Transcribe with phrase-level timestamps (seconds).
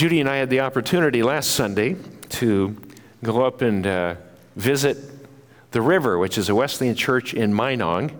[0.00, 1.94] Judy and I had the opportunity last Sunday
[2.30, 2.74] to
[3.22, 4.14] go up and uh,
[4.56, 4.96] visit
[5.72, 8.10] the river, which is a Wesleyan church in Minong.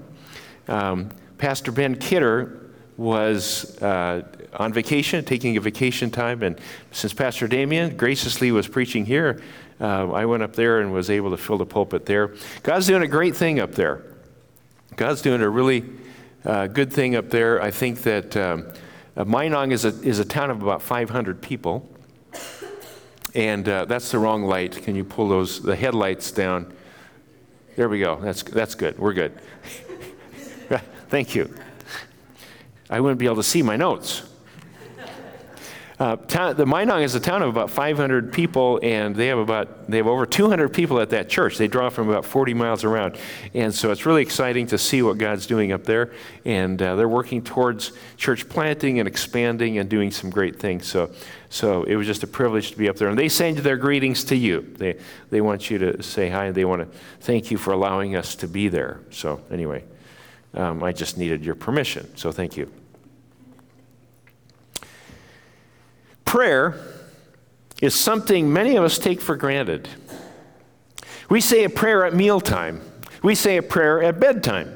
[0.69, 4.29] Um, Pastor Ben Kidder was uh,
[4.59, 6.61] on vacation, taking a vacation time, and
[6.93, 9.41] since Pastor Damien graciously was preaching here,
[9.81, 12.35] uh, I went up there and was able to fill the pulpit there.
[12.63, 14.03] God's doing a great thing up there.
[14.97, 15.85] God's doing a really
[16.45, 17.63] uh, good thing up there.
[17.63, 18.71] I think that um,
[19.17, 21.89] uh, Minong is a, is a town of about 500 people.
[23.35, 24.83] And uh, that's the wrong light.
[24.83, 26.73] Can you pull those, the headlights down?
[27.77, 28.17] There we go.
[28.21, 28.99] That's, that's good.
[28.99, 29.33] We're good.
[31.09, 31.55] Thank you.
[32.89, 34.23] I wouldn't be able to see my notes.
[36.01, 39.87] Uh, town, the Minong is a town of about 500 people, and they have about
[39.87, 41.59] they have over 200 people at that church.
[41.59, 43.19] They draw from about 40 miles around,
[43.53, 46.11] and so it's really exciting to see what God's doing up there.
[46.47, 50.87] And uh, they're working towards church planting and expanding and doing some great things.
[50.87, 51.11] So,
[51.51, 53.11] so it was just a privilege to be up there.
[53.11, 54.63] And they send their greetings to you.
[54.79, 54.99] They
[55.29, 58.35] they want you to say hi, and they want to thank you for allowing us
[58.37, 59.03] to be there.
[59.11, 59.85] So anyway,
[60.55, 62.17] um, I just needed your permission.
[62.17, 62.73] So thank you.
[66.31, 66.77] Prayer
[67.83, 69.89] is something many of us take for granted.
[71.29, 72.83] We say a prayer at mealtime.
[73.21, 74.73] We say a prayer at bedtime.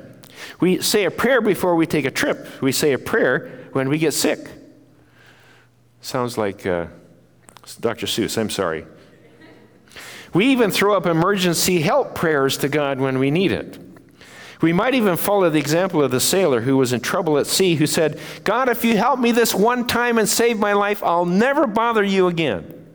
[0.58, 2.60] We say a prayer before we take a trip.
[2.60, 4.48] We say a prayer when we get sick.
[6.00, 6.88] Sounds like uh,
[7.78, 8.06] Dr.
[8.06, 8.84] Seuss, I'm sorry.
[10.32, 13.78] We even throw up emergency help prayers to God when we need it.
[14.64, 17.74] We might even follow the example of the sailor who was in trouble at sea,
[17.74, 21.26] who said, God, if you help me this one time and save my life, I'll
[21.26, 22.86] never bother you again.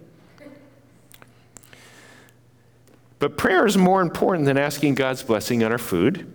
[3.20, 6.34] But prayer is more important than asking God's blessing on our food.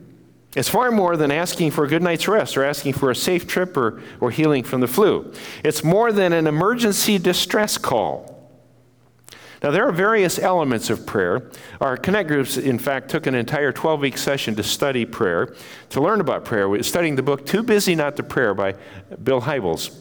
[0.54, 3.44] It's far more than asking for a good night's rest or asking for a safe
[3.44, 5.32] trip or, or healing from the flu.
[5.64, 8.33] It's more than an emergency distress call.
[9.64, 11.50] Now, there are various elements of prayer.
[11.80, 15.54] Our Connect groups, in fact, took an entire 12 week session to study prayer,
[15.88, 16.68] to learn about prayer.
[16.68, 18.74] We were studying the book Too Busy Not to Prayer by
[19.22, 19.96] Bill Hybels.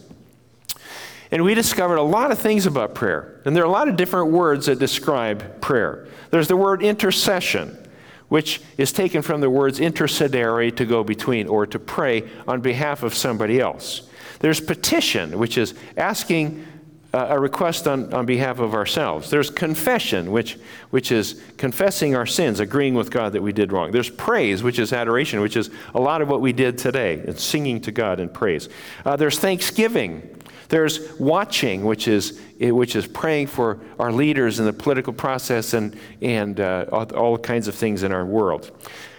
[1.30, 3.40] And we discovered a lot of things about prayer.
[3.46, 6.08] And there are a lot of different words that describe prayer.
[6.28, 7.88] There's the word intercession,
[8.28, 13.02] which is taken from the words intercedere, to go between, or to pray on behalf
[13.02, 14.10] of somebody else.
[14.40, 16.66] There's petition, which is asking
[17.14, 19.30] a request on, on behalf of ourselves.
[19.30, 20.58] There's confession, which,
[20.90, 23.92] which is confessing our sins, agreeing with God that we did wrong.
[23.92, 27.14] There's praise, which is adoration, which is a lot of what we did today.
[27.14, 28.68] It's singing to God in praise.
[29.04, 30.28] Uh, there's thanksgiving.
[30.70, 35.96] There's watching, which is, which is praying for our leaders in the political process and,
[36.20, 38.70] and uh, all, all kinds of things in our world.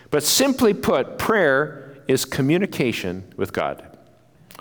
[0.09, 3.97] But simply put, prayer is communication with God.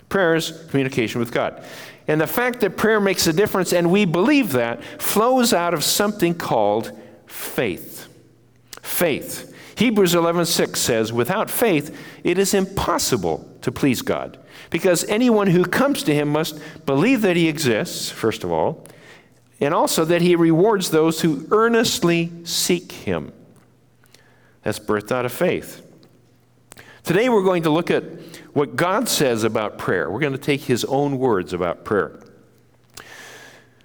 [0.09, 1.65] Prayer is communication with God.
[2.07, 5.83] And the fact that prayer makes a difference, and we believe that, flows out of
[5.83, 6.91] something called
[7.25, 8.07] faith.
[8.81, 9.53] Faith.
[9.75, 14.37] Hebrews 11:6 says, "Without faith, it is impossible to please God,
[14.69, 18.85] because anyone who comes to him must believe that he exists, first of all,
[19.59, 23.33] and also that he rewards those who earnestly seek him."
[24.63, 25.81] That's birthed out of faith.
[27.03, 28.03] Today we're going to look at
[28.55, 30.09] what God says about prayer.
[30.09, 32.21] We're going to take his own words about prayer.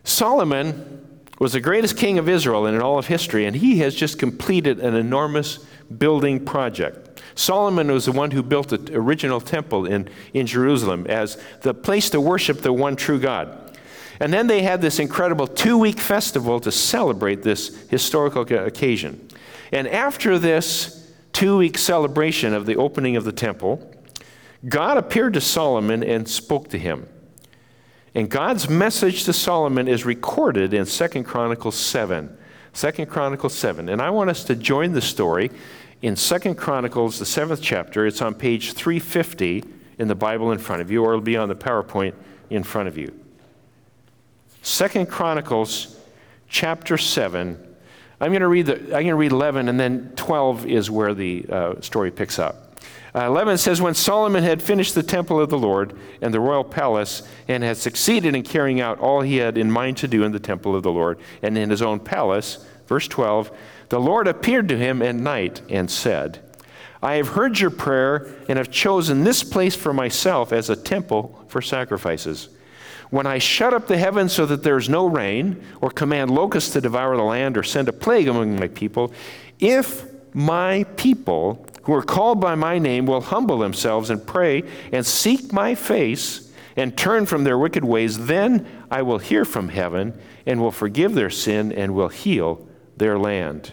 [0.05, 4.21] Solomon was the greatest king of Israel in all of history, and he has just
[4.21, 5.59] completed an enormous
[5.99, 7.21] building project.
[7.35, 12.09] Solomon was the one who built the original temple in, in Jerusalem as the place
[12.11, 13.77] to worship the one true God.
[14.21, 19.29] And then they had this incredible two week festival to celebrate this historical occasion.
[19.73, 23.97] And after this two week celebration of the opening of the temple,
[24.69, 27.09] God appeared to Solomon and spoke to him.
[28.15, 32.37] And God's message to Solomon is recorded in 2 Chronicles 7.
[32.75, 33.89] 2 Chronicles 7.
[33.89, 35.51] And I want us to join the story
[36.03, 38.07] in 2 Chronicles, the seventh chapter.
[38.07, 39.65] It's on page 350
[39.99, 42.15] in the Bible in front of you, or it'll be on the PowerPoint
[42.49, 43.15] in front of you.
[44.63, 45.97] 2 Chronicles
[46.49, 47.67] chapter 7.
[48.21, 51.15] I'm going to read the, I'm going to read 11, and then 12 is where
[51.15, 52.70] the uh, story picks up.
[53.15, 56.65] Uh, 11 says, When Solomon had finished the temple of the Lord and the royal
[56.65, 60.33] palace, and had succeeded in carrying out all he had in mind to do in
[60.33, 63.51] the temple of the Lord and in his own palace, verse 12,
[63.89, 66.41] the Lord appeared to him at night and said,
[67.03, 71.45] I have heard your prayer and have chosen this place for myself as a temple
[71.49, 72.51] for sacrifices.
[73.09, 76.73] When I shut up the heavens so that there is no rain, or command locusts
[76.75, 79.13] to devour the land, or send a plague among my people,
[79.59, 85.05] if my people who are called by my name will humble themselves and pray and
[85.05, 90.17] seek my face and turn from their wicked ways, then I will hear from heaven
[90.47, 92.65] and will forgive their sin and will heal
[92.97, 93.73] their land.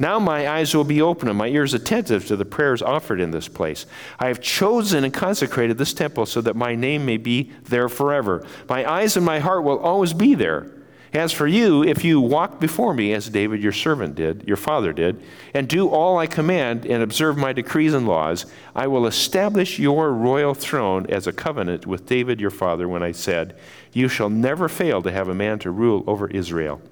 [0.00, 3.30] Now my eyes will be open and my ears attentive to the prayers offered in
[3.30, 3.86] this place.
[4.18, 8.44] I have chosen and consecrated this temple so that my name may be there forever.
[8.68, 10.72] My eyes and my heart will always be there.
[11.12, 14.92] As for you, if you walk before me, as David your servant did, your father
[14.92, 15.22] did,
[15.54, 18.44] and do all I command and observe my decrees and laws,
[18.74, 23.12] I will establish your royal throne as a covenant with David your father when I
[23.12, 23.58] said,
[23.92, 26.82] You shall never fail to have a man to rule over Israel.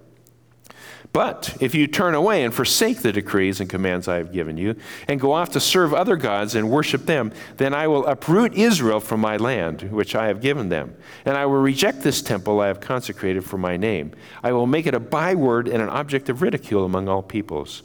[1.17, 4.77] But if you turn away and forsake the decrees and commands I have given you,
[5.09, 9.01] and go off to serve other gods and worship them, then I will uproot Israel
[9.01, 10.95] from my land, which I have given them.
[11.25, 14.13] And I will reject this temple I have consecrated for my name.
[14.43, 17.83] I will make it a byword and an object of ridicule among all peoples.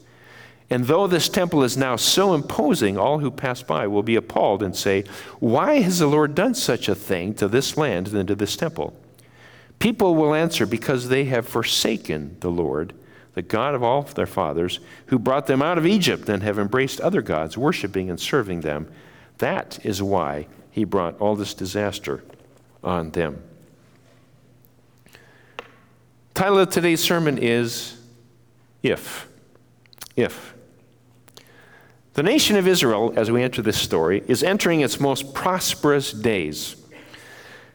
[0.70, 4.62] And though this temple is now so imposing, all who pass by will be appalled
[4.62, 5.06] and say,
[5.40, 8.94] Why has the Lord done such a thing to this land and to this temple?
[9.80, 12.94] People will answer, Because they have forsaken the Lord
[13.34, 17.00] the God of all their fathers, who brought them out of Egypt and have embraced
[17.00, 18.92] other gods, worshiping and serving them.
[19.38, 22.24] That is why he brought all this disaster
[22.84, 23.42] on them.
[26.34, 27.98] Title of today's sermon is
[28.84, 29.28] If.
[30.16, 30.54] If.
[32.14, 36.76] The nation of Israel, as we enter this story, is entering its most prosperous days.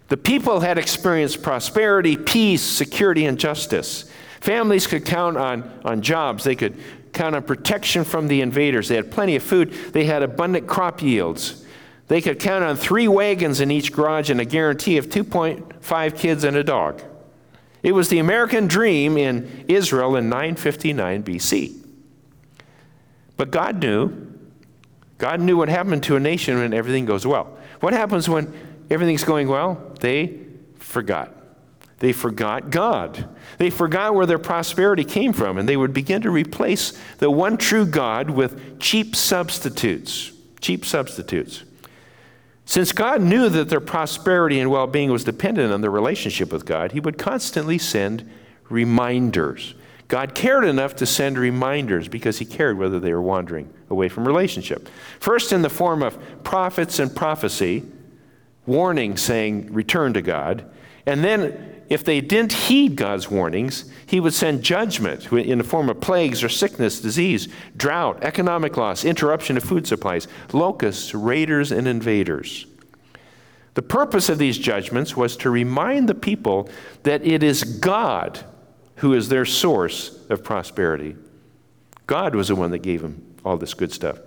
[0.08, 4.10] The people had experienced prosperity, peace, security, and justice.
[4.40, 6.44] Families could count on, on jobs.
[6.44, 6.78] They could
[7.12, 8.88] count on protection from the invaders.
[8.88, 9.72] They had plenty of food.
[9.92, 11.64] They had abundant crop yields.
[12.08, 16.44] They could count on three wagons in each garage and a guarantee of 2.5 kids
[16.44, 17.02] and a dog.
[17.82, 21.86] It was the American dream in Israel in 959 BC.
[23.36, 24.34] But God knew.
[25.18, 27.56] God knew what happened to a nation when everything goes well.
[27.80, 28.52] What happens when
[28.90, 29.94] everything's going well?
[30.00, 30.40] They
[30.78, 31.35] forgot.
[31.98, 33.28] They forgot God.
[33.58, 37.56] They forgot where their prosperity came from, and they would begin to replace the one
[37.56, 40.32] true God with cheap substitutes.
[40.60, 41.64] Cheap substitutes.
[42.66, 46.66] Since God knew that their prosperity and well being was dependent on their relationship with
[46.66, 48.28] God, He would constantly send
[48.68, 49.74] reminders.
[50.08, 54.26] God cared enough to send reminders because He cared whether they were wandering away from
[54.26, 54.88] relationship.
[55.18, 57.84] First, in the form of prophets and prophecy,
[58.66, 60.68] warning saying, Return to God.
[61.06, 65.88] And then if they didn't heed God's warnings, he would send judgment in the form
[65.88, 71.86] of plagues or sickness, disease, drought, economic loss, interruption of food supplies, locusts, raiders, and
[71.86, 72.66] invaders.
[73.74, 76.68] The purpose of these judgments was to remind the people
[77.04, 78.40] that it is God
[78.96, 81.14] who is their source of prosperity.
[82.06, 84.18] God was the one that gave them all this good stuff.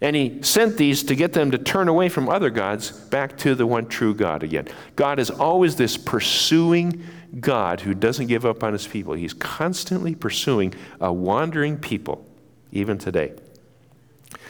[0.00, 3.54] And he sent these to get them to turn away from other gods back to
[3.54, 4.68] the one true God again.
[4.94, 7.02] God is always this pursuing
[7.40, 9.14] God who doesn't give up on his people.
[9.14, 12.24] He's constantly pursuing a wandering people,
[12.70, 13.32] even today.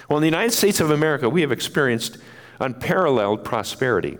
[0.09, 2.19] Well, in the United States of America, we have experienced
[2.61, 4.19] unparalleled prosperity.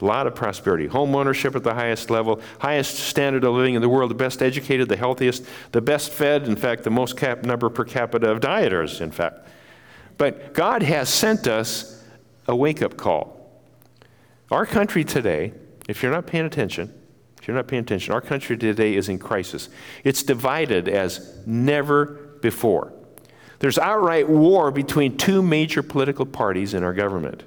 [0.00, 0.86] A lot of prosperity.
[0.86, 4.42] Home ownership at the highest level, highest standard of living in the world, the best
[4.42, 8.40] educated, the healthiest, the best fed, in fact, the most cap number per capita of
[8.40, 9.46] dieters, in fact.
[10.16, 12.02] But God has sent us
[12.46, 13.40] a wake up call.
[14.50, 15.52] Our country today,
[15.88, 16.92] if you're not paying attention,
[17.40, 19.68] if you're not paying attention, our country today is in crisis.
[20.02, 22.92] It's divided as never before.
[23.58, 27.42] There's outright war between two major political parties in our government.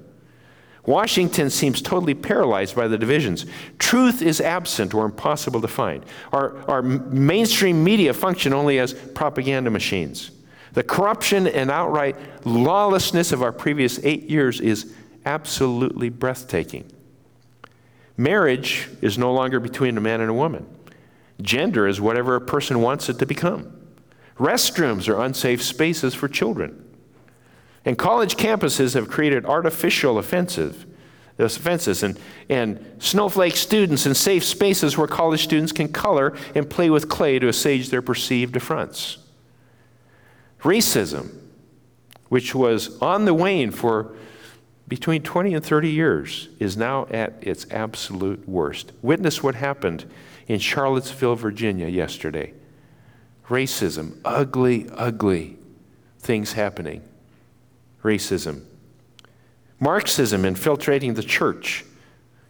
[0.86, 3.44] Washington seems totally paralyzed by the divisions.
[3.78, 6.04] Truth is absent or impossible to find.
[6.32, 10.30] Our, our mainstream media function only as propaganda machines.
[10.72, 14.94] The corruption and outright lawlessness of our previous eight years is
[15.24, 16.90] absolutely breathtaking.
[18.16, 20.66] Marriage is no longer between a man and a woman.
[21.40, 23.72] Gender is whatever a person wants it to become.
[24.38, 26.84] Restrooms are unsafe spaces for children.
[27.84, 30.84] And college campuses have created artificial offensive,
[31.38, 36.90] offenses and, and snowflake students in safe spaces where college students can color and play
[36.90, 39.18] with clay to assuage their perceived affronts.
[40.62, 41.30] Racism,
[42.28, 44.14] which was on the wane for
[44.86, 48.92] between 20 and 30 years, is now at its absolute worst.
[49.02, 50.04] Witness what happened
[50.46, 52.54] in Charlottesville, Virginia yesterday.
[53.48, 55.58] Racism, ugly, ugly
[56.18, 57.02] things happening.
[58.02, 58.62] Racism.
[59.80, 61.84] Marxism infiltrating the church,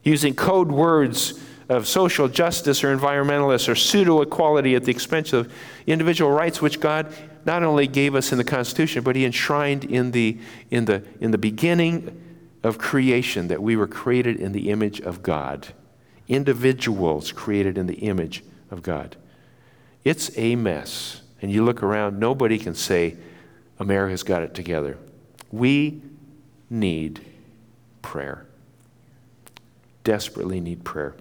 [0.02, 5.52] using code words of social justice or environmentalists or pseudo equality at the expense of
[5.86, 7.12] individual rights, which God
[7.48, 10.38] not only gave us in the Constitution, but He enshrined in the,
[10.70, 12.22] in the, in the beginning
[12.62, 15.68] of creation that we were created in the image of God,
[16.28, 19.16] individuals created in the image of God.
[20.04, 21.22] It's a mess.
[21.40, 23.16] And you look around, nobody can say
[23.78, 24.98] America's got it together.
[25.50, 26.02] We
[26.68, 27.24] need
[28.02, 28.44] prayer.
[30.04, 31.14] Desperately need prayer.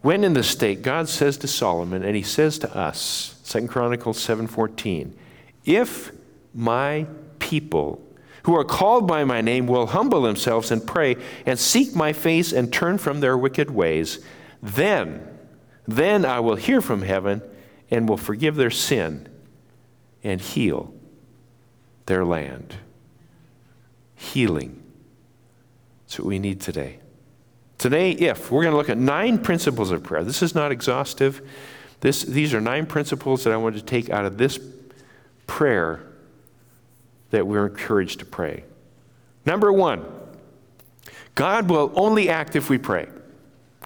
[0.00, 4.18] When in the state, God says to Solomon, and he says to us, 2 Chronicles
[4.18, 5.14] 7:14,
[5.64, 6.12] if
[6.52, 7.06] my
[7.38, 8.02] people
[8.42, 12.52] who are called by my name will humble themselves and pray and seek my face
[12.52, 14.18] and turn from their wicked ways,
[14.62, 15.26] then,
[15.86, 17.42] then I will hear from heaven
[17.90, 19.28] and will forgive their sin
[20.24, 20.92] and heal
[22.06, 22.74] their land.
[24.16, 24.82] Healing.
[26.04, 26.98] That's what we need today.
[27.78, 31.42] Today, if we're going to look at nine principles of prayer, this is not exhaustive.
[32.00, 34.58] This, these are nine principles that I want to take out of this
[35.46, 36.02] prayer
[37.30, 38.64] that we're encouraged to pray.
[39.44, 40.04] Number one,
[41.34, 43.08] God will only act if we pray.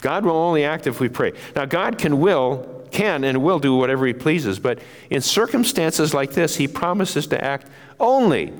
[0.00, 1.32] God will only act if we pray.
[1.54, 4.78] Now, God can will, can and will do whatever he pleases, but
[5.10, 8.52] in circumstances like this, he promises to act only,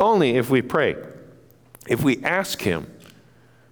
[0.00, 0.96] only if we pray,
[1.86, 2.90] if we ask him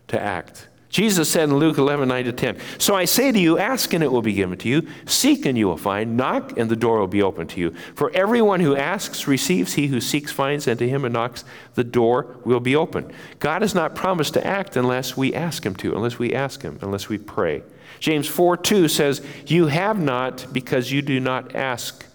[0.08, 0.68] to act.
[0.96, 4.02] Jesus said in Luke 11, 9 to 10, So I say to you, ask and
[4.02, 6.98] it will be given to you, seek and you will find, knock and the door
[6.98, 7.74] will be opened to you.
[7.94, 11.84] For everyone who asks receives, he who seeks finds, and to him who knocks, the
[11.84, 13.12] door will be opened.
[13.40, 16.78] God has not promised to act unless we ask him to, unless we ask him,
[16.80, 17.62] unless we pray.
[18.00, 22.06] James 4 2 says, You have not because you do not ask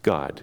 [0.00, 0.40] God.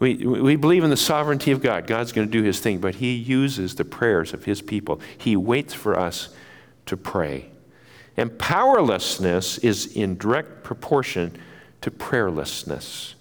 [0.00, 1.86] We, we believe in the sovereignty of God.
[1.86, 5.00] God's going to do his thing, but he uses the prayers of his people.
[5.16, 6.30] He waits for us
[6.86, 7.50] to pray.
[8.16, 11.38] And powerlessness is in direct proportion
[11.82, 13.14] to prayerlessness.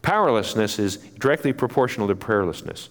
[0.00, 2.88] Powerlessness is directly proportional to prayerlessness.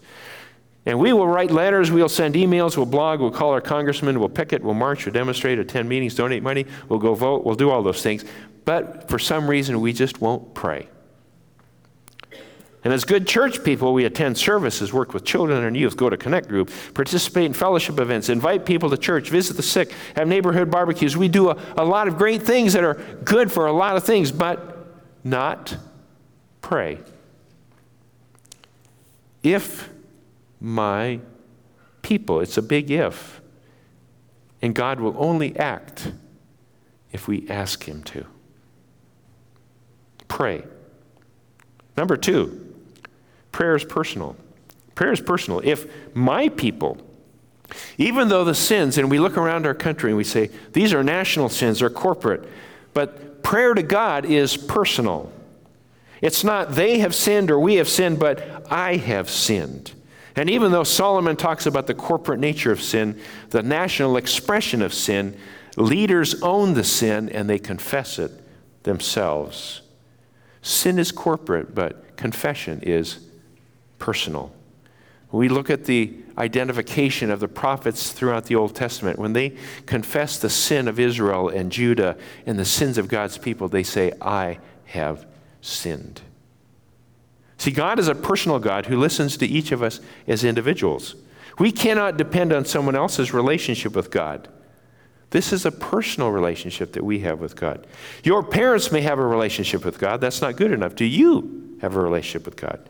[0.85, 4.29] And we will write letters, we'll send emails, we'll blog, we'll call our congressman, we'll
[4.29, 7.83] picket, we'll march, we'll demonstrate, attend meetings, donate money, we'll go vote, we'll do all
[7.83, 8.25] those things.
[8.65, 10.87] But for some reason, we just won't pray.
[12.83, 16.17] And as good church people, we attend services, work with children and youth, go to
[16.17, 20.71] Connect Group, participate in fellowship events, invite people to church, visit the sick, have neighborhood
[20.71, 21.15] barbecues.
[21.15, 24.03] We do a, a lot of great things that are good for a lot of
[24.03, 24.87] things, but
[25.23, 25.77] not
[26.61, 26.97] pray.
[29.43, 29.89] If
[30.59, 31.19] my
[32.01, 33.41] people, it's a big if,
[34.61, 36.11] and God will only act
[37.11, 38.25] if we ask Him to.
[40.27, 40.63] Pray.
[41.97, 42.70] Number two,
[43.51, 44.35] Prayer is personal.
[44.95, 45.61] Prayer is personal.
[45.63, 46.97] If my people,
[47.97, 51.03] even though the sins, and we look around our country and we say, these are
[51.03, 52.47] national sins, they're corporate,
[52.93, 55.31] but prayer to God is personal.
[56.21, 59.93] It's not they have sinned or we have sinned, but I have sinned.
[60.35, 64.93] And even though Solomon talks about the corporate nature of sin, the national expression of
[64.93, 65.37] sin,
[65.75, 68.31] leaders own the sin and they confess it
[68.83, 69.81] themselves.
[70.61, 73.19] Sin is corporate, but confession is
[74.01, 74.51] personal.
[75.31, 79.17] We look at the identification of the prophets throughout the Old Testament.
[79.17, 79.55] When they
[79.85, 84.11] confess the sin of Israel and Judah and the sins of God's people, they say,
[84.19, 85.25] I have
[85.61, 86.19] sinned.
[87.57, 91.15] See, God is a personal God who listens to each of us as individuals.
[91.59, 94.49] We cannot depend on someone else's relationship with God.
[95.29, 97.87] This is a personal relationship that we have with God.
[98.23, 100.19] Your parents may have a relationship with God.
[100.19, 100.95] That's not good enough.
[100.95, 102.89] Do you have a relationship with God?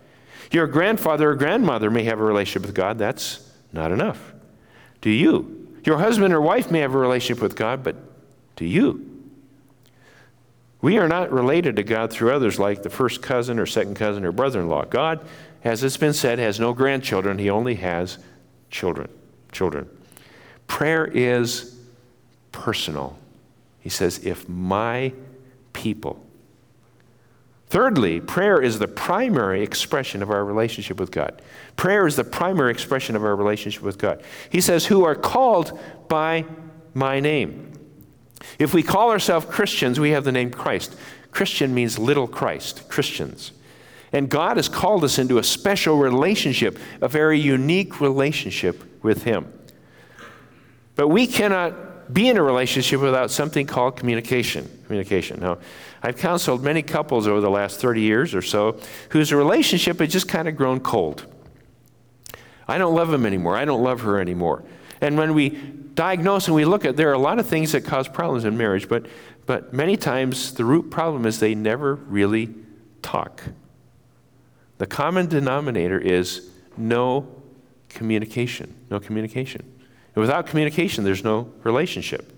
[0.51, 2.97] Your grandfather or grandmother may have a relationship with God.
[2.97, 4.33] That's not enough.
[4.99, 5.79] Do you?
[5.83, 7.95] Your husband or wife may have a relationship with God, but
[8.55, 9.07] do you?
[10.81, 14.25] We are not related to God through others like the first cousin or second cousin
[14.25, 14.83] or brother in law.
[14.83, 15.25] God,
[15.63, 18.17] as it's been said, has no grandchildren, He only has
[18.69, 19.09] children.
[19.51, 19.89] Children.
[20.67, 21.77] Prayer is
[22.51, 23.17] personal.
[23.79, 25.13] He says, if my
[25.73, 26.25] people,
[27.71, 31.41] Thirdly, prayer is the primary expression of our relationship with God.
[31.77, 34.21] Prayer is the primary expression of our relationship with God.
[34.49, 36.43] He says, Who are called by
[36.93, 37.71] my name.
[38.59, 40.97] If we call ourselves Christians, we have the name Christ.
[41.31, 43.53] Christian means little Christ, Christians.
[44.11, 49.49] And God has called us into a special relationship, a very unique relationship with Him.
[50.95, 54.69] But we cannot be in a relationship without something called communication.
[54.87, 55.39] Communication.
[55.39, 55.59] Now,
[56.03, 58.79] I've counseled many couples over the last 30 years or so
[59.09, 61.25] whose relationship has just kind of grown cold.
[62.67, 63.55] I don't love him anymore.
[63.55, 64.63] I don't love her anymore.
[64.99, 67.81] And when we diagnose and we look at, there are a lot of things that
[67.81, 69.07] cause problems in marriage, but,
[69.45, 72.53] but many times the root problem is they never really
[73.01, 73.43] talk.
[74.77, 77.27] The common denominator is no
[77.89, 78.73] communication.
[78.89, 79.61] No communication.
[80.15, 82.37] And without communication, there's no relationship.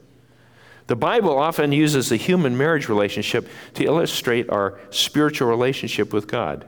[0.88, 6.68] The Bible often uses the human marriage relationship to illustrate our spiritual relationship with God.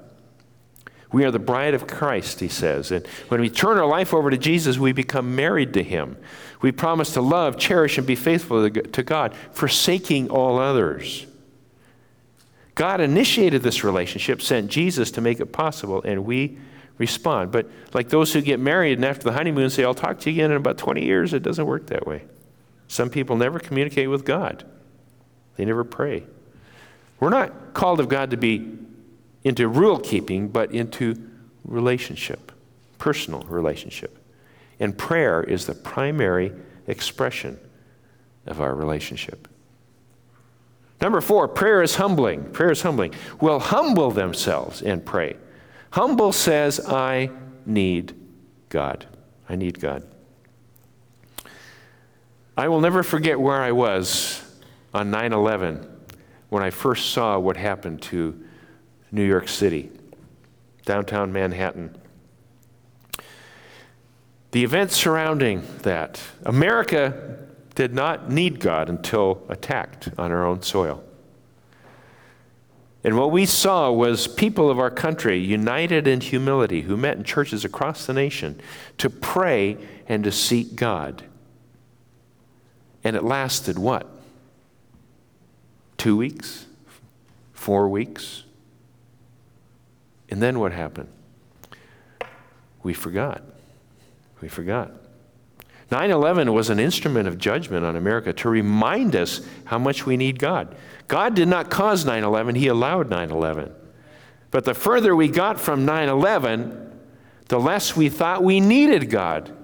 [1.11, 2.91] We are the bride of Christ, he says.
[2.91, 6.17] And when we turn our life over to Jesus, we become married to him.
[6.61, 11.25] We promise to love, cherish, and be faithful to God, forsaking all others.
[12.73, 16.57] God initiated this relationship, sent Jesus to make it possible, and we
[16.97, 17.51] respond.
[17.51, 20.37] But like those who get married and after the honeymoon say, I'll talk to you
[20.37, 22.23] again in about 20 years, it doesn't work that way.
[22.87, 24.63] Some people never communicate with God,
[25.55, 26.23] they never pray.
[27.19, 28.77] We're not called of God to be
[29.43, 31.15] into rule keeping, but into
[31.63, 32.51] relationship,
[32.97, 34.17] personal relationship.
[34.79, 36.51] And prayer is the primary
[36.87, 37.57] expression
[38.45, 39.47] of our relationship.
[41.01, 42.51] Number four, prayer is humbling.
[42.51, 43.13] Prayer is humbling.
[43.39, 45.35] Will humble themselves and pray.
[45.91, 47.29] Humble says, I
[47.65, 48.15] need
[48.69, 49.05] God.
[49.47, 50.03] I need God.
[52.57, 54.41] I will never forget where I was
[54.93, 55.87] on 9 11
[56.49, 58.41] when I first saw what happened to
[59.11, 59.91] New York City,
[60.85, 61.97] downtown Manhattan.
[64.51, 67.39] The events surrounding that, America
[67.75, 71.03] did not need God until attacked on our own soil.
[73.03, 77.25] And what we saw was people of our country united in humility who met in
[77.25, 78.59] churches across the nation
[78.97, 81.25] to pray and to seek God.
[83.05, 84.07] And it lasted what?
[85.95, 86.65] Two weeks?
[87.53, 88.43] Four weeks?
[90.27, 91.09] And then what happened?
[92.81, 93.43] We forgot.
[94.41, 94.91] We forgot.
[95.91, 100.17] 9 11 was an instrument of judgment on America to remind us how much we
[100.17, 100.75] need God.
[101.07, 103.71] God did not cause 9 11, He allowed 9 11.
[104.49, 106.99] But the further we got from 9 11,
[107.49, 109.54] the less we thought we needed God.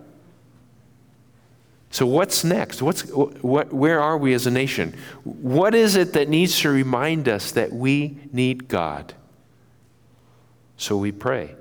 [1.91, 2.81] So, what's next?
[2.81, 4.95] What's, what, where are we as a nation?
[5.23, 9.13] What is it that needs to remind us that we need God?
[10.81, 11.53] So we pray.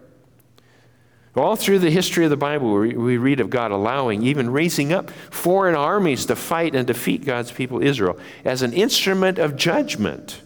[1.36, 5.10] All through the history of the Bible, we read of God allowing, even raising up
[5.10, 10.40] foreign armies to fight and defeat God's people, Israel, as an instrument of judgment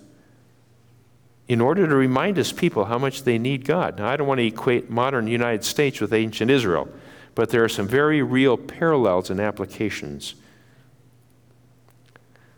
[1.46, 3.98] in order to remind his people how much they need God.
[3.98, 6.88] Now, I don't want to equate modern United States with ancient Israel,
[7.34, 10.34] but there are some very real parallels and applications.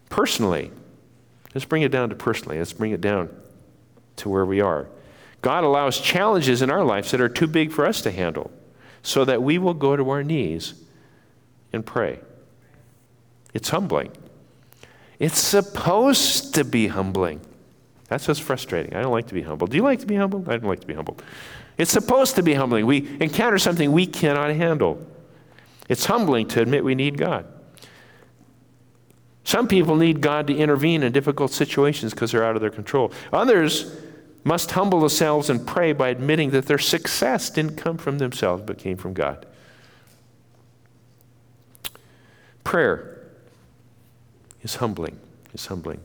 [0.09, 0.71] Personally,
[1.55, 3.31] let's bring it down to personally, let's bring it down
[4.17, 4.87] to where we are.
[5.43, 8.51] God allows challenges in our lives that are too big for us to handle
[9.03, 10.75] so that we will go to our knees
[11.73, 12.19] and pray.
[13.55, 14.11] It's humbling.
[15.19, 17.41] It's supposed to be humbling.
[18.09, 18.95] That's what's frustrating.
[18.95, 19.71] I don't like to be humbled.
[19.71, 20.49] Do you like to be humbled?
[20.49, 21.23] I don't like to be humbled.
[21.79, 22.87] It's supposed to be humbling.
[22.87, 25.05] We encounter something we cannot handle.
[25.89, 27.47] It's humbling to admit we need God.
[29.45, 33.13] Some people need God to intervene in difficult situations because they're out of their control.
[33.33, 33.95] Others
[34.43, 38.79] must humble themselves and pray by admitting that their success didn't come from themselves but
[38.79, 39.47] came from God.
[42.65, 43.29] Prayer
[44.63, 45.19] is humbling.
[45.55, 46.01] Is humbling.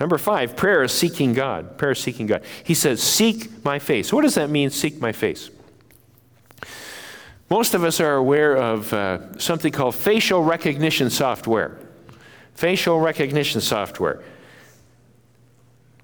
[0.00, 1.76] Number five, prayer is seeking God.
[1.76, 2.42] Prayer is seeking God.
[2.64, 4.10] He says, Seek my face.
[4.12, 5.50] What does that mean, seek my face?
[7.50, 11.78] Most of us are aware of uh, something called facial recognition software.
[12.54, 14.22] Facial recognition software.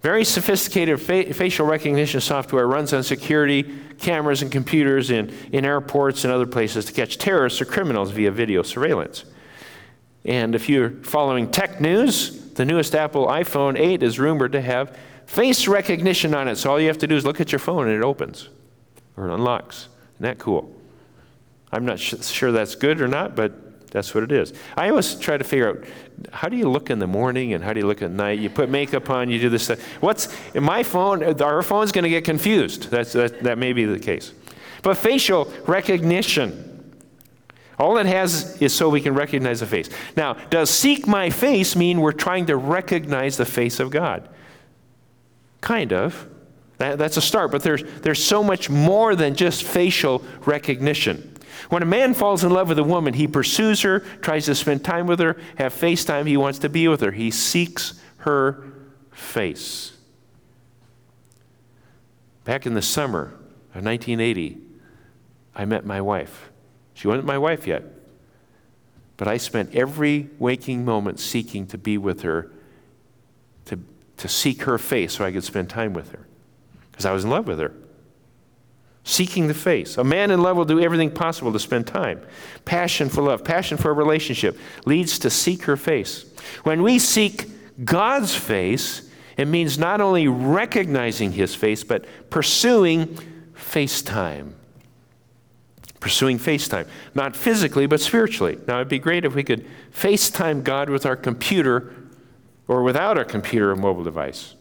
[0.03, 3.65] Very sophisticated fa- facial recognition software runs on security
[3.99, 8.31] cameras and computers in, in airports and other places to catch terrorists or criminals via
[8.31, 9.25] video surveillance.
[10.25, 14.97] And if you're following tech news, the newest Apple iPhone 8 is rumored to have
[15.27, 16.57] face recognition on it.
[16.57, 18.49] So all you have to do is look at your phone and it opens
[19.17, 19.89] or it unlocks.
[20.17, 20.75] Isn't that cool?
[21.73, 24.53] I'm not sh- sure that's good or not, but that's what it is.
[24.77, 25.85] I always try to figure out
[26.33, 28.39] how do you look in the morning and how do you look at night?
[28.39, 29.83] You put makeup on, you do this stuff.
[30.01, 31.23] What's my phone?
[31.23, 32.91] Uh, our phone's going to get confused.
[32.91, 34.33] That's, that, that may be the case.
[34.83, 36.66] But facial recognition,
[37.79, 39.91] all it has is so we can recognize the face.
[40.17, 44.29] Now, does seek my face mean we're trying to recognize the face of God?
[45.61, 46.27] Kind of.
[46.79, 51.35] That, that's a start, but there's, there's so much more than just facial recognition.
[51.71, 54.85] When a man falls in love with a woman, he pursues her, tries to spend
[54.85, 57.13] time with her, have face time, he wants to be with her.
[57.13, 58.65] He seeks her
[59.11, 59.95] face.
[62.45, 63.35] Back in the summer
[63.75, 64.59] of 1980,
[65.55, 66.51] I met my wife.
[66.97, 67.85] She wasn't my wife yet,
[69.19, 72.51] but I spent every waking moment seeking to be with her,
[73.67, 73.79] to,
[74.17, 76.27] to seek her face so I could spend time with her,
[76.91, 77.73] because I was in love with her.
[79.07, 79.97] seeking the face.
[79.97, 82.21] A man in love will do everything possible to spend time.
[82.65, 86.25] Passion for love, passion for a relationship leads to seek her face.
[86.65, 87.49] When we seek
[87.85, 93.17] God's face, it means not only recognizing his face, but pursuing
[93.55, 94.55] FaceTime.
[96.07, 96.87] Pursuing FaceTime.
[97.17, 98.61] Not physically, but spiritually.
[98.69, 101.93] Now, it'd be great if we could FaceTime God with our computer
[102.69, 104.55] or without our computer or mobile device.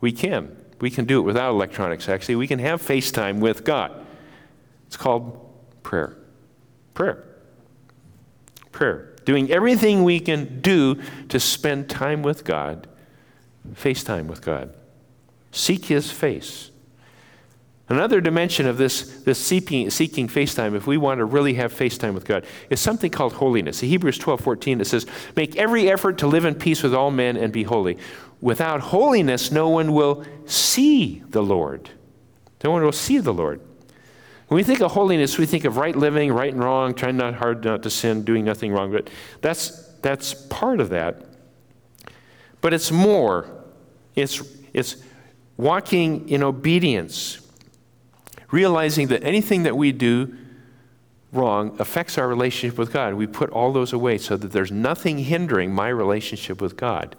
[0.00, 0.56] We can.
[0.80, 2.34] We can do it without electronics, actually.
[2.34, 4.04] We can have FaceTime with God.
[4.88, 5.38] It's called
[5.84, 6.16] prayer.
[6.94, 7.22] Prayer.
[8.72, 9.14] Prayer.
[9.24, 12.88] Doing everything we can do to spend time with God,
[13.72, 14.74] FaceTime with God.
[15.52, 16.71] Seek His face.
[17.92, 22.14] Another dimension of this, this seeking, seeking FaceTime, if we want to really have FaceTime
[22.14, 23.82] with God, is something called holiness.
[23.82, 25.04] In Hebrews 12 14, it says,
[25.36, 27.98] Make every effort to live in peace with all men and be holy.
[28.40, 31.90] Without holiness, no one will see the Lord.
[32.64, 33.60] No one will see the Lord.
[34.48, 37.34] When we think of holiness, we think of right living, right and wrong, trying not
[37.34, 38.90] hard not to sin, doing nothing wrong.
[38.90, 39.10] But
[39.42, 39.68] that's,
[40.00, 41.26] that's part of that.
[42.62, 43.64] But it's more.
[44.14, 44.96] It's, it's
[45.58, 47.41] walking in obedience
[48.52, 50.36] realizing that anything that we do
[51.32, 53.14] wrong affects our relationship with God.
[53.14, 57.16] We put all those away so that there's nothing hindering my relationship with God,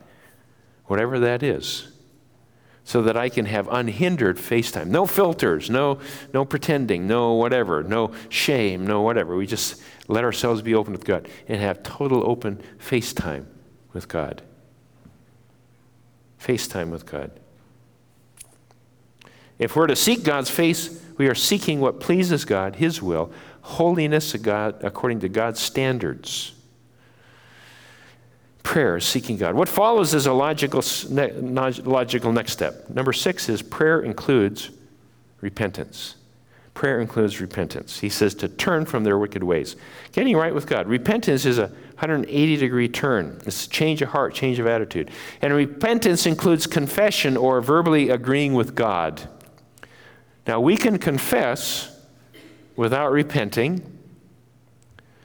[0.86, 1.88] whatever that is,
[2.84, 4.88] so that I can have unhindered FaceTime.
[4.88, 6.00] No filters, no,
[6.34, 9.36] no pretending, no whatever, no shame, no whatever.
[9.36, 13.46] We just let ourselves be open with God and have total open FaceTime
[13.94, 14.44] with God.
[16.40, 17.32] FaceTime with God.
[19.64, 24.34] If we're to seek God's face, we are seeking what pleases God, His will, holiness
[24.34, 26.52] God, according to God's standards.
[28.62, 29.56] Prayer is seeking God.
[29.56, 32.90] What follows is a logical, logical next step.
[32.90, 34.70] Number six is prayer includes
[35.40, 36.16] repentance.
[36.74, 38.00] Prayer includes repentance.
[38.00, 39.78] He says to turn from their wicked ways.
[40.12, 40.88] Getting right with God.
[40.88, 43.40] Repentance is a 180 degree turn.
[43.46, 45.12] It's a change of heart, change of attitude.
[45.42, 49.30] And repentance includes confession or verbally agreeing with God.
[50.46, 51.90] Now, we can confess
[52.76, 54.00] without repenting,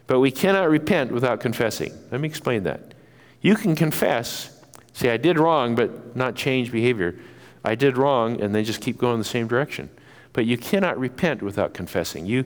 [0.07, 1.93] but we cannot repent without confessing.
[2.11, 2.95] Let me explain that.
[3.41, 7.19] You can confess, say, I did wrong, but not change behavior.
[7.65, 9.91] I did wrong, and then just keep going the same direction.
[10.33, 12.27] But you cannot repent without confessing.
[12.27, 12.45] You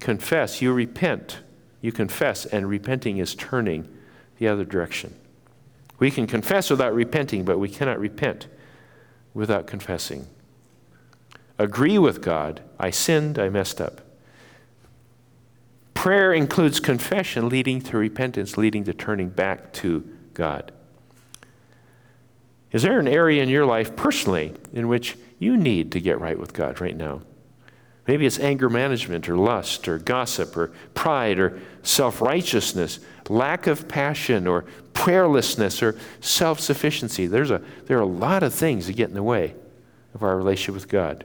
[0.00, 1.40] confess, you repent,
[1.82, 3.88] you confess, and repenting is turning
[4.38, 5.14] the other direction.
[5.98, 8.48] We can confess without repenting, but we cannot repent
[9.34, 10.26] without confessing
[11.58, 12.62] agree with God.
[12.78, 14.00] I sinned, I messed up.
[15.94, 20.72] Prayer includes confession leading to repentance, leading to turning back to God.
[22.72, 26.38] Is there an area in your life personally in which you need to get right
[26.38, 27.22] with God right now?
[28.06, 33.88] Maybe it's anger management or lust or gossip or pride or self righteousness, lack of
[33.88, 37.26] passion or prayerlessness or self sufficiency.
[37.26, 37.44] There
[37.90, 39.54] are a lot of things that get in the way
[40.12, 41.24] of our relationship with God.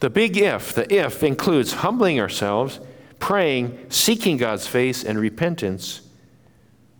[0.00, 2.80] The big if, the if includes humbling ourselves,
[3.18, 6.02] praying, seeking God's face, and repentance.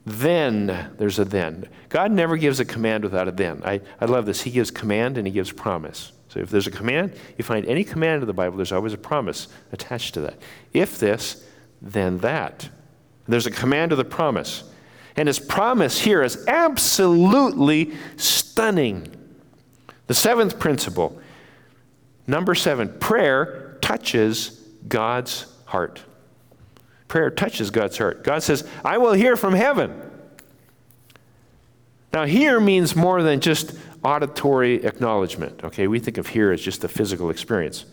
[0.04, 1.68] Then, there's a then.
[1.90, 3.62] God never gives a command without a then.
[3.64, 4.40] I, I love this.
[4.40, 6.12] He gives command and he gives promise.
[6.28, 8.98] So if there's a command, you find any command in the Bible, there's always a
[8.98, 10.38] promise attached to that.
[10.72, 11.46] If this,
[11.80, 12.68] then that.
[13.26, 14.64] There's a command of the promise.
[15.16, 19.14] And his promise here is absolutely stunning.
[20.06, 21.20] The seventh principle
[22.28, 24.50] Number seven, prayer touches
[24.86, 26.02] God's heart.
[27.08, 28.22] Prayer touches God's heart.
[28.22, 29.98] God says, I will hear from heaven.
[32.12, 35.64] Now, hear means more than just auditory acknowledgement.
[35.64, 37.86] Okay, we think of hear as just a physical experience.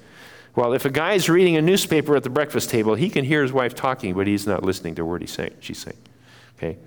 [0.54, 3.54] Well, if a guy's reading a newspaper at the breakfast table, he can hear his
[3.54, 5.98] wife talking, but he's not listening to a word he's saying, she's saying.
[6.58, 6.78] Okay?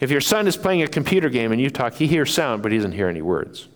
[0.00, 2.70] If your son is playing a computer game and you talk, he hears sound, but
[2.70, 3.68] he doesn't hear any words.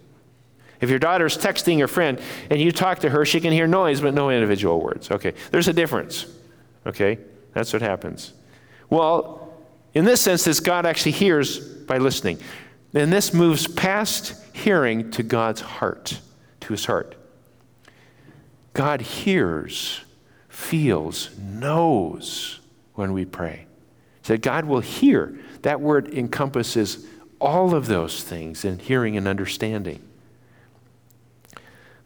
[0.82, 4.00] If your daughter's texting your friend and you talk to her, she can hear noise
[4.00, 5.12] but no individual words.
[5.12, 6.26] Okay, there's a difference.
[6.84, 7.18] Okay,
[7.54, 8.32] that's what happens.
[8.90, 9.54] Well,
[9.94, 12.40] in this sense, this God actually hears by listening.
[12.94, 16.20] And this moves past hearing to God's heart,
[16.62, 17.14] to his heart.
[18.74, 20.00] God hears,
[20.48, 22.58] feels, knows
[22.94, 23.66] when we pray.
[24.22, 25.38] So God will hear.
[25.62, 27.06] That word encompasses
[27.40, 30.02] all of those things in hearing and understanding.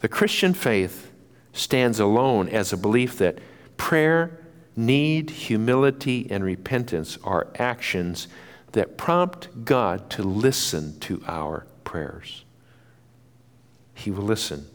[0.00, 1.10] The Christian faith
[1.52, 3.38] stands alone as a belief that
[3.76, 4.38] prayer,
[4.76, 8.28] need, humility, and repentance are actions
[8.72, 12.44] that prompt God to listen to our prayers.
[13.94, 14.66] He will listen.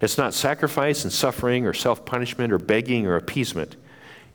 [0.00, 3.76] It's not sacrifice and suffering or self punishment or begging or appeasement.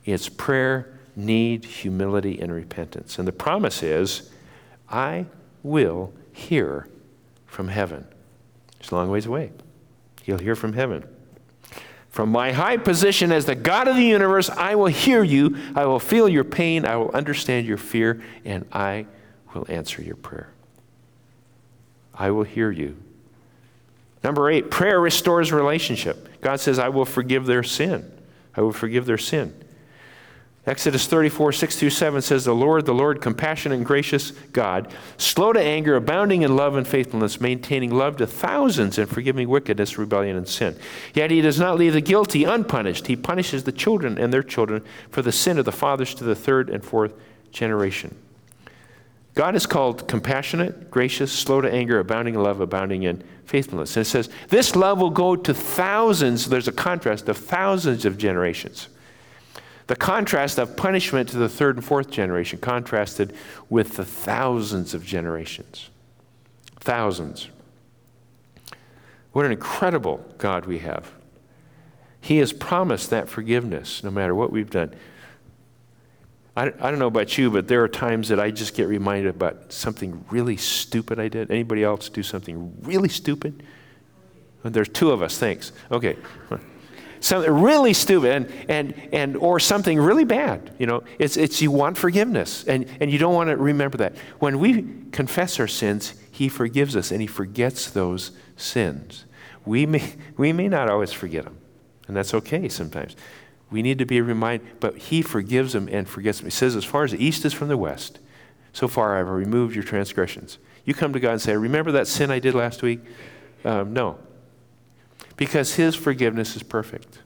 [0.04, 3.18] It's prayer, need, humility, and repentance.
[3.18, 4.30] And the promise is,
[4.90, 5.26] I
[5.64, 6.88] will hear
[7.46, 8.06] from heaven.
[8.80, 9.52] It's a long ways away.
[10.26, 11.08] He'll hear from heaven.
[12.10, 15.56] From my high position as the God of the universe, I will hear you.
[15.76, 16.84] I will feel your pain.
[16.84, 19.06] I will understand your fear, and I
[19.54, 20.50] will answer your prayer.
[22.12, 22.98] I will hear you.
[24.24, 26.42] Number eight, prayer restores relationship.
[26.42, 28.12] God says, I will forgive their sin.
[28.56, 29.65] I will forgive their sin.
[30.68, 35.54] Exodus 34, 6 through 7 says, The Lord, the Lord, compassionate and gracious God, slow
[35.54, 40.36] to anger, abounding in love and faithfulness, maintaining love to thousands, and forgiving wickedness, rebellion,
[40.36, 40.76] and sin.
[41.14, 43.06] Yet he does not leave the guilty unpunished.
[43.06, 46.36] He punishes the children and their children for the sin of the fathers to the
[46.36, 47.14] third and fourth
[47.52, 48.16] generation.
[49.36, 53.96] God is called compassionate, gracious, slow to anger, abounding in love, abounding in faithfulness.
[53.98, 58.18] And it says, This love will go to thousands, there's a contrast of thousands of
[58.18, 58.88] generations.
[59.88, 63.36] The contrast of punishment to the third and fourth generation contrasted
[63.70, 65.90] with the thousands of generations.
[66.80, 67.50] Thousands.
[69.32, 71.12] What an incredible God we have.
[72.20, 74.96] He has promised that forgiveness no matter what we've done.
[76.58, 79.36] I, I don't know about you, but there are times that I just get reminded
[79.36, 81.52] about something really stupid I did.
[81.52, 83.62] Anybody else do something really stupid?
[84.64, 85.74] There's two of us, thanks.
[85.92, 86.18] Okay
[87.26, 91.04] something really stupid and, and, and or something really bad you know?
[91.18, 94.16] It's, it's you want forgiveness and, and you don't want to remember that.
[94.40, 99.26] When we confess our sins he forgives us and he forgets those sins.
[99.66, 101.58] We may, we may not always forget them
[102.08, 103.16] and that's okay sometimes.
[103.72, 106.86] We need to be reminded but he forgives them and forgets them he says as
[106.86, 108.20] far as the east is from the west
[108.72, 110.60] so far i've removed your transgressions.
[110.86, 113.00] You come to god and say remember that sin i did last week?
[113.64, 114.20] Um, no
[115.38, 117.20] because his forgiveness is perfect.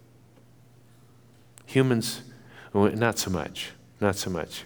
[1.65, 2.21] Humans,
[2.73, 3.71] not so much.
[4.01, 4.63] Not so much.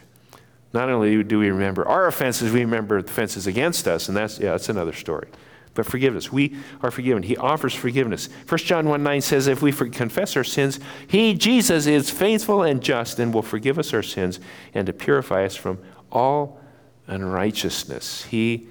[0.74, 4.52] Not only do we remember our offenses, we remember offenses against us, and that's, yeah,
[4.52, 5.28] that's another story.
[5.76, 7.24] But forgiveness, we are forgiven.
[7.24, 8.30] He offers forgiveness.
[8.48, 12.82] 1 John 1 9 says, If we confess our sins, He, Jesus, is faithful and
[12.82, 14.40] just and will forgive us our sins
[14.74, 15.80] and to purify us from
[16.12, 16.60] all
[17.08, 18.26] unrighteousness.
[18.26, 18.68] He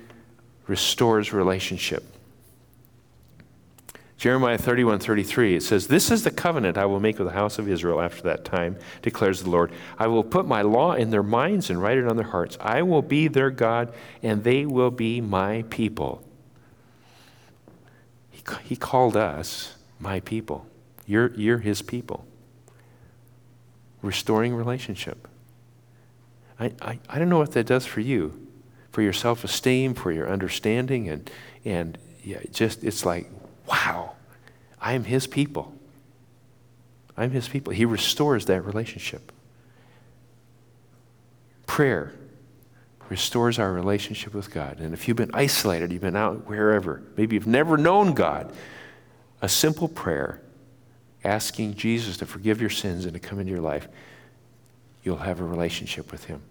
[0.68, 2.04] restores relationship.
[4.22, 7.58] Jeremiah 31 33, it says, This is the covenant I will make with the house
[7.58, 9.72] of Israel after that time, declares the Lord.
[9.98, 12.56] I will put my law in their minds and write it on their hearts.
[12.60, 16.22] I will be their God, and they will be my people.
[18.30, 20.66] He, he called us my people.
[21.04, 22.24] You're, you're his people.
[24.02, 25.26] Restoring relationship.
[26.60, 28.46] I, I, I don't know what that does for you,
[28.92, 31.28] for your self esteem, for your understanding, and,
[31.64, 33.28] and yeah, just it's like,
[33.66, 34.01] wow,
[34.82, 35.72] I am his people.
[37.16, 37.72] I'm his people.
[37.72, 39.30] He restores that relationship.
[41.66, 42.12] Prayer
[43.08, 44.80] restores our relationship with God.
[44.80, 48.52] And if you've been isolated, you've been out wherever, maybe you've never known God,
[49.40, 50.40] a simple prayer
[51.24, 53.86] asking Jesus to forgive your sins and to come into your life,
[55.04, 56.42] you'll have a relationship with him.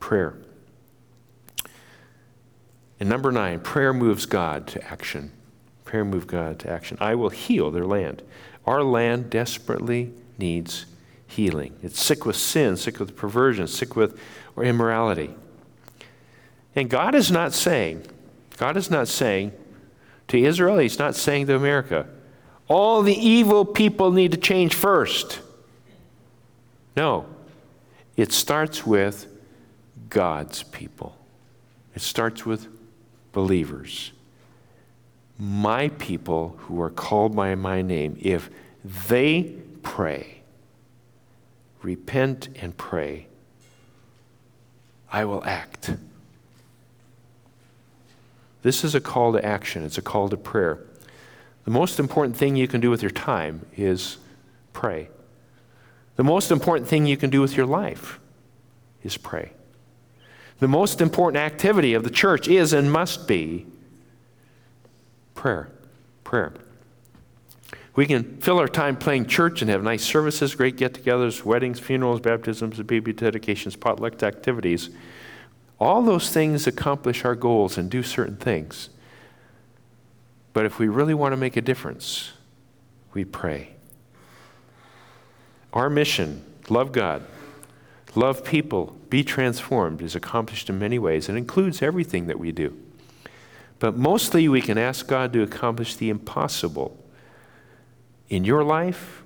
[0.00, 0.34] Prayer.
[2.98, 5.32] And number nine, prayer moves God to action.
[5.92, 6.96] Prayer move God to action.
[7.02, 8.22] I will heal their land.
[8.64, 10.86] Our land desperately needs
[11.26, 11.74] healing.
[11.82, 14.18] It's sick with sin, sick with perversion, sick with
[14.56, 15.34] or immorality.
[16.74, 18.06] And God is not saying,
[18.56, 19.52] God is not saying
[20.28, 22.06] to Israel, He's not saying to America,
[22.68, 25.40] all the evil people need to change first.
[26.96, 27.26] No.
[28.16, 29.26] It starts with
[30.08, 31.18] God's people.
[31.94, 32.66] It starts with
[33.32, 34.12] believers
[35.42, 38.48] my people who are called by my name, if
[39.08, 39.42] they
[39.82, 40.40] pray,
[41.82, 43.26] repent and pray,
[45.10, 45.96] I will act.
[48.62, 50.78] This is a call to action, it's a call to prayer.
[51.64, 54.18] The most important thing you can do with your time is
[54.72, 55.08] pray.
[56.14, 58.20] The most important thing you can do with your life
[59.02, 59.50] is pray.
[60.60, 63.66] The most important activity of the church is and must be
[65.34, 65.70] prayer.
[66.24, 66.54] Prayer.
[67.94, 71.78] We can fill our time playing church and have nice services, great get togethers, weddings,
[71.78, 74.90] funerals, baptisms, and baby dedications, potluck activities.
[75.78, 78.88] All those things accomplish our goals and do certain things.
[80.52, 82.32] But if we really want to make a difference,
[83.12, 83.70] we pray.
[85.72, 87.24] Our mission, love God,
[88.14, 92.78] love people, be transformed, is accomplished in many ways and includes everything that we do.
[93.82, 96.96] But mostly we can ask God to accomplish the impossible
[98.28, 99.24] in your life,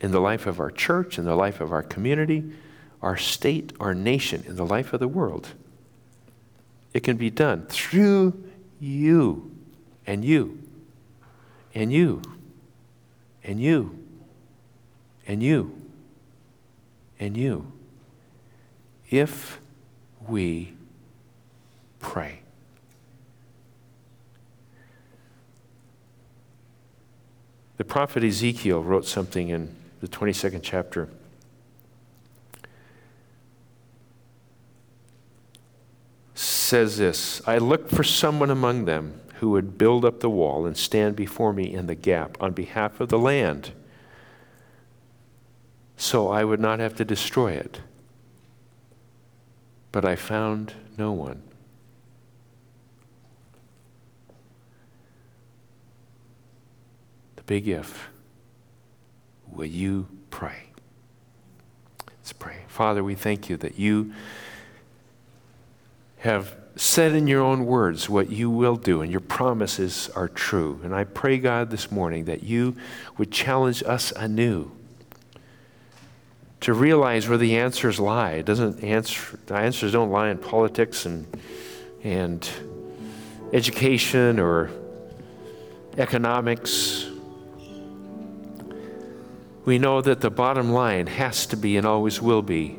[0.00, 2.50] in the life of our church, in the life of our community,
[3.02, 5.48] our state, our nation, in the life of the world.
[6.94, 8.42] It can be done through
[8.80, 9.54] you
[10.06, 10.62] and you
[11.74, 12.22] and you
[13.44, 13.98] and you
[15.26, 15.76] and you
[17.20, 17.70] and you
[19.10, 19.60] if
[20.26, 20.72] we
[22.00, 22.43] pray.
[27.76, 31.08] The prophet Ezekiel wrote something in the 22nd chapter.
[36.34, 40.76] Says this I looked for someone among them who would build up the wall and
[40.76, 43.72] stand before me in the gap on behalf of the land
[45.96, 47.80] so I would not have to destroy it.
[49.92, 51.42] But I found no one.
[57.46, 58.08] Big if.
[59.50, 60.64] Will you pray?
[62.06, 62.64] Let's pray.
[62.68, 64.12] Father, we thank you that you
[66.18, 70.80] have said in your own words what you will do, and your promises are true.
[70.82, 72.76] And I pray, God, this morning that you
[73.16, 74.72] would challenge us anew
[76.60, 78.32] to realize where the answers lie.
[78.32, 81.26] It doesn't answer, the answers don't lie in politics and,
[82.02, 82.48] and
[83.52, 84.70] education or
[85.98, 87.06] economics.
[89.64, 92.78] We know that the bottom line has to be and always will be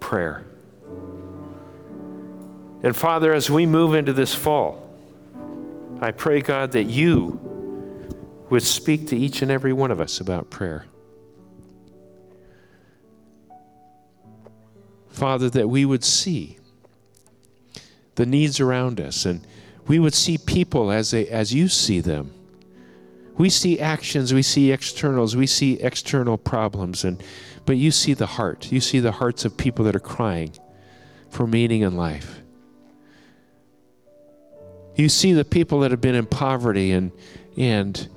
[0.00, 0.44] prayer.
[2.82, 4.84] And Father, as we move into this fall,
[6.00, 7.40] I pray, God, that you
[8.50, 10.86] would speak to each and every one of us about prayer.
[15.08, 16.58] Father, that we would see
[18.14, 19.44] the needs around us and
[19.86, 22.32] we would see people as, they, as you see them.
[23.38, 27.22] We see actions, we see externals, we see external problems, and,
[27.64, 28.72] but you see the heart.
[28.72, 30.52] You see the hearts of people that are crying
[31.30, 32.40] for meaning in life.
[34.96, 37.12] You see the people that have been in poverty and,
[37.56, 38.08] and,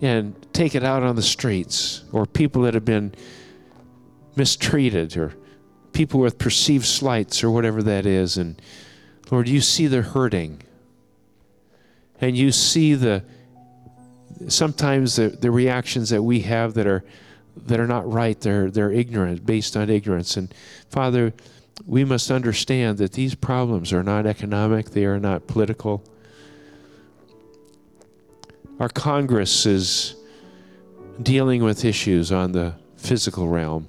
[0.00, 3.12] and take it out on the streets, or people that have been
[4.36, 5.34] mistreated or
[5.92, 8.36] people with perceived slights or whatever that is.
[8.36, 8.62] And
[9.32, 10.62] Lord, you see the hurting.
[12.20, 13.24] And you see the
[14.46, 17.04] sometimes the, the reactions that we have that are
[17.66, 20.36] that are not right, they're they're ignorant, based on ignorance.
[20.36, 20.54] And
[20.88, 21.32] Father,
[21.86, 26.04] we must understand that these problems are not economic, they are not political.
[28.78, 30.14] Our Congress is
[31.20, 33.88] dealing with issues on the physical realm.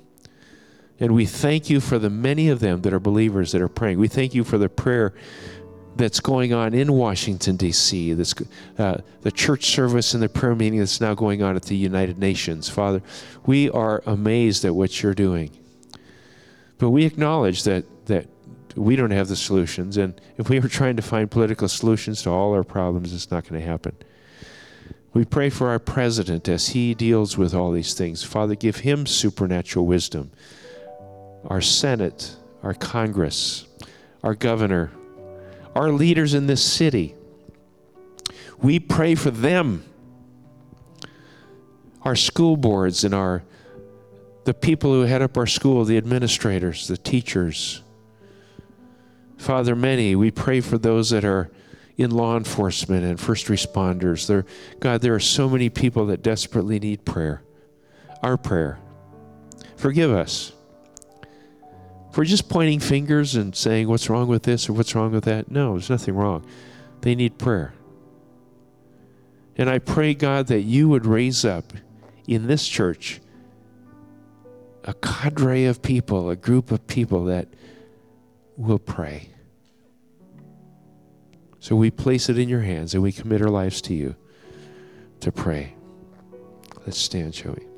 [1.00, 4.00] And we thank you for the many of them that are believers that are praying.
[4.00, 5.14] We thank you for the prayer
[6.00, 8.14] that's going on in Washington, D.C.,
[8.78, 12.18] uh, the church service and the prayer meeting that's now going on at the United
[12.18, 12.70] Nations.
[12.70, 13.02] Father,
[13.46, 15.52] we are amazed at what you're doing.
[16.78, 18.28] But we acknowledge that, that
[18.76, 19.98] we don't have the solutions.
[19.98, 23.48] And if we were trying to find political solutions to all our problems, it's not
[23.48, 23.96] going to happen.
[25.14, 28.24] We pray for our president as he deals with all these things.
[28.24, 30.32] Father, give him supernatural wisdom
[31.46, 33.66] our Senate, our Congress,
[34.24, 34.92] our governor,
[35.80, 37.16] our leaders in this city.
[38.58, 39.86] We pray for them,
[42.02, 43.44] our school boards and our
[44.44, 47.82] the people who head up our school, the administrators, the teachers.
[49.38, 51.50] Father, many, we pray for those that are
[51.98, 54.28] in law enforcement and first responders.
[54.28, 54.46] There,
[54.82, 57.42] God, there are so many people that desperately need prayer.
[58.22, 58.80] Our prayer.
[59.78, 60.52] Forgive us
[62.10, 65.26] if we're just pointing fingers and saying, what's wrong with this or what's wrong with
[65.26, 66.46] that, no, there's nothing wrong.
[67.02, 67.74] They need prayer.
[69.56, 71.74] And I pray, God, that you would raise up
[72.28, 73.20] in this church
[74.86, 77.48] a cadre of people, a group of people that
[78.58, 79.30] will pray.
[81.60, 84.16] So we place it in your hands and we commit our lives to you
[85.20, 85.76] to pray.
[86.86, 87.69] Let's stand, shall we?